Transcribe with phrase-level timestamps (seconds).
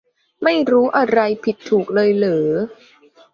[0.43, 2.49] ไม่รู้อะไรผิดถูกเลยเหรอ